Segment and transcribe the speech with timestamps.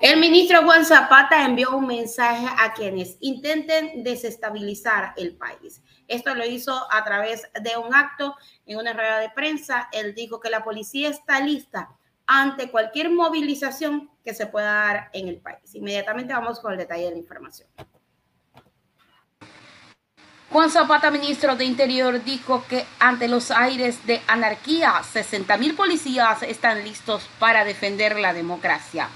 [0.00, 5.82] El ministro Juan Zapata envió un mensaje a quienes intenten desestabilizar el país.
[6.08, 9.90] Esto lo hizo a través de un acto en una rueda de prensa.
[9.92, 11.90] Él dijo que la policía está lista
[12.26, 15.74] ante cualquier movilización que se pueda dar en el país.
[15.74, 17.68] Inmediatamente vamos con el detalle de la información.
[20.52, 26.42] Juan Zapata, ministro de Interior, dijo que ante los aires de anarquía, 60 mil policías
[26.42, 29.08] están listos para defender la democracia.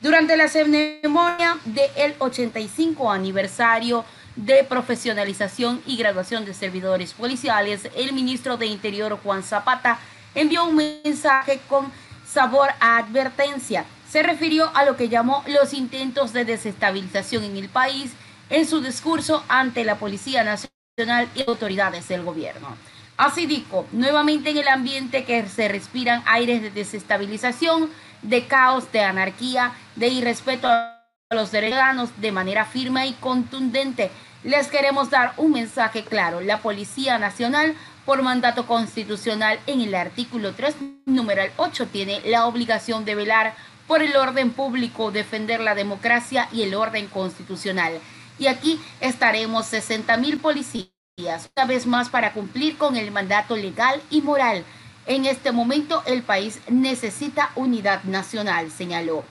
[0.00, 4.04] Durante la ceremonia del 85 aniversario
[4.36, 9.98] de profesionalización y graduación de servidores policiales, el ministro de Interior, Juan Zapata,
[10.36, 11.90] envió un mensaje con
[12.24, 13.84] sabor a advertencia.
[14.08, 18.12] Se refirió a lo que llamó los intentos de desestabilización en el país
[18.48, 22.68] en su discurso ante la Policía Nacional y autoridades del gobierno.
[23.16, 27.90] Así dijo, nuevamente en el ambiente que se respiran aires de desestabilización,
[28.22, 34.12] de caos, de anarquía, de irrespeto a los ciudadanos de manera firme y contundente.
[34.44, 36.40] Les queremos dar un mensaje claro.
[36.40, 37.74] La Policía Nacional,
[38.06, 43.56] por mandato constitucional en el artículo 3, numeral 8, tiene la obligación de velar
[43.88, 48.00] por el orden público, defender la democracia y el orden constitucional
[48.38, 54.02] y aquí estaremos 60 mil policías, una vez más para cumplir con el mandato legal
[54.10, 54.64] y moral.
[55.06, 59.22] En este momento el país necesita unidad nacional, señaló.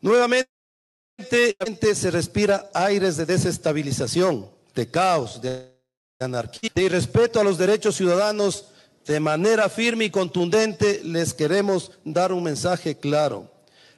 [0.00, 0.48] Nuevamente
[1.94, 5.72] se respira aires de desestabilización, de caos, de
[6.20, 8.66] anarquía, de irrespeto a los derechos ciudadanos.
[9.06, 13.50] De manera firme y contundente les queremos dar un mensaje claro.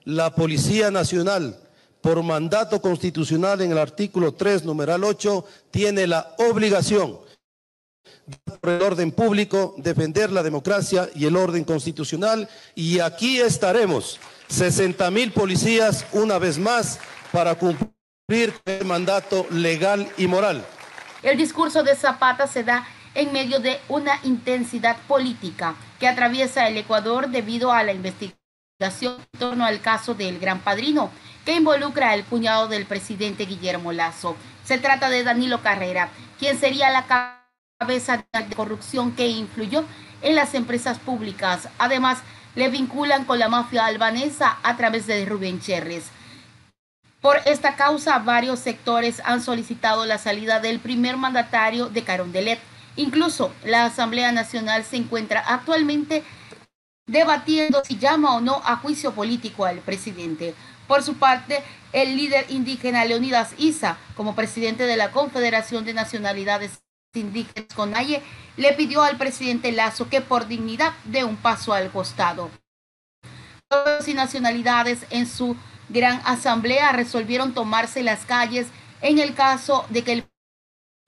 [0.05, 1.59] La Policía Nacional
[2.01, 7.19] por mandato constitucional en el artículo 3, numeral 8, tiene la obligación
[8.61, 12.49] por el orden público, defender la democracia y el orden constitucional.
[12.75, 16.99] Y aquí estaremos, 60 mil policías, una vez más,
[17.33, 20.65] para cumplir el mandato legal y moral.
[21.23, 26.77] El discurso de Zapata se da en medio de una intensidad política que atraviesa el
[26.77, 28.37] Ecuador debido a la investigación
[28.81, 31.11] en torno al caso del Gran Padrino
[31.49, 34.37] que involucra al cuñado del presidente Guillermo Lazo.
[34.65, 37.07] Se trata de Danilo Carrera, quien sería la
[37.81, 39.83] cabeza de corrupción que influyó
[40.21, 41.71] en las empresas públicas.
[41.79, 42.19] Además,
[42.55, 46.11] le vinculan con la mafia albanesa a través de Rubén Cherres.
[47.23, 52.61] Por esta causa, varios sectores han solicitado la salida del primer mandatario de Carondelet.
[52.97, 56.25] Incluso la Asamblea Nacional se encuentra actualmente
[57.07, 60.55] debatiendo si llama o no a juicio político al presidente.
[60.89, 61.63] Por su parte,
[61.93, 66.81] el líder indígena Leonidas Isa, como presidente de la Confederación de Nacionalidades
[67.15, 68.23] Indígenas CONAIE,
[68.57, 72.51] le pidió al presidente Lazo que por dignidad dé un paso al costado.
[73.69, 75.57] Todos y nacionalidades en su
[75.91, 78.69] gran asamblea resolvieron tomarse las calles
[79.03, 80.29] en el caso de que el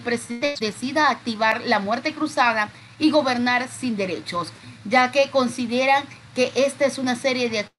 [0.04, 4.52] presidente decida activar la muerte cruzada y gobernar sin derechos,
[4.84, 6.04] ya que consideran
[6.34, 7.70] que esta es una serie de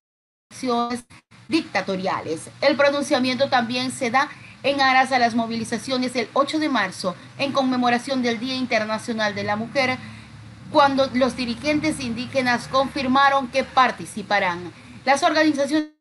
[0.52, 1.06] acciones
[1.52, 2.50] dictatoriales.
[2.62, 4.30] El pronunciamiento también se da
[4.64, 9.44] en aras a las movilizaciones del 8 de marzo en conmemoración del Día Internacional de
[9.44, 9.98] la Mujer,
[10.72, 14.72] cuando los dirigentes indígenas confirmaron que participarán.
[15.06, 15.92] Las organizaciones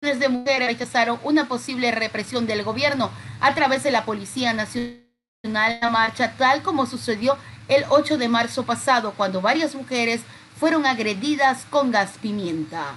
[0.00, 5.02] de mujeres rechazaron una posible represión del gobierno a través de la Policía Nacional
[5.44, 7.36] la marcha, tal como sucedió
[7.66, 10.20] el 8 de marzo pasado, cuando varias mujeres
[10.56, 12.94] fueron agredidas con gas pimienta.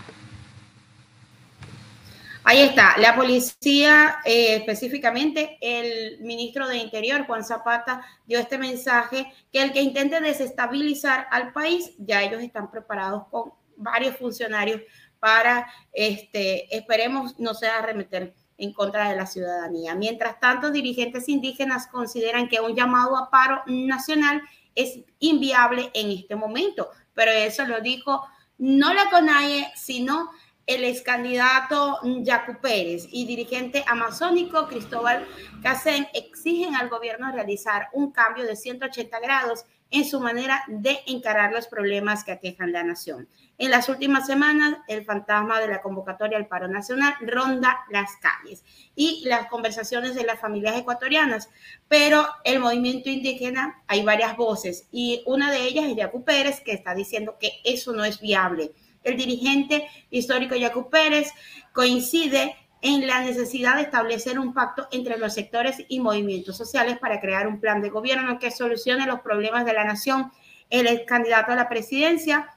[2.48, 9.34] Ahí está, la policía, eh, específicamente el ministro de Interior, Juan Zapata, dio este mensaje
[9.52, 14.80] que el que intente desestabilizar al país, ya ellos están preparados con varios funcionarios
[15.20, 19.96] para, este, esperemos, no sea arremeter en contra de la ciudadanía.
[19.96, 24.44] Mientras tanto, dirigentes indígenas consideran que un llamado a paro nacional
[24.76, 28.24] es inviable en este momento, pero eso lo dijo
[28.58, 30.30] no la CONAIE, sino
[30.66, 35.26] el ex candidato Yacu Pérez y dirigente amazónico Cristóbal
[35.62, 41.54] Casén exigen al gobierno realizar un cambio de 180 grados en su manera de encarar
[41.54, 43.30] los problemas que aquejan la nación.
[43.58, 48.64] En las últimas semanas, el fantasma de la convocatoria al paro nacional ronda las calles
[48.96, 51.50] y las conversaciones de las familias ecuatorianas,
[51.88, 56.74] pero el movimiento indígena hay varias voces y una de ellas es Yacu Pérez que
[56.74, 58.72] está diciendo que eso no es viable
[59.06, 61.32] el dirigente histórico Yacu Pérez
[61.72, 67.20] coincide en la necesidad de establecer un pacto entre los sectores y movimientos sociales para
[67.20, 70.32] crear un plan de gobierno que solucione los problemas de la nación.
[70.70, 72.56] El candidato a la presidencia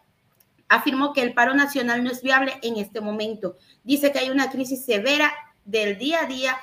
[0.68, 3.56] afirmó que el paro nacional no es viable en este momento.
[3.84, 5.32] Dice que hay una crisis severa
[5.64, 6.58] del día a día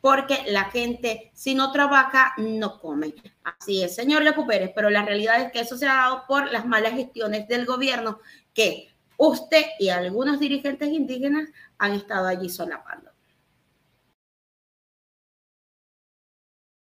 [0.00, 3.14] porque la gente si no trabaja no come.
[3.42, 6.66] Así es, señor Lecupérez, pero la realidad es que eso se ha dado por las
[6.66, 8.20] malas gestiones del gobierno
[8.54, 8.88] que
[9.18, 13.10] usted y algunos dirigentes indígenas han estado allí solapando.